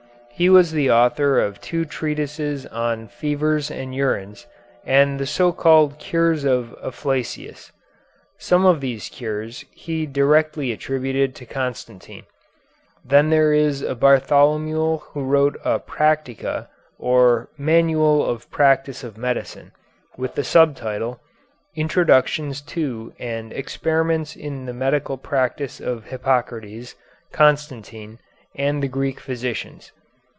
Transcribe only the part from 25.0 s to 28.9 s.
Practice of Hippocrates, Constantine, and the